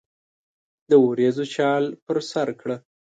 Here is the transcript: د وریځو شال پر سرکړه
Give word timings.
د 0.89 0.91
وریځو 1.05 1.45
شال 1.55 1.83
پر 2.05 2.17
سرکړه 2.31 2.77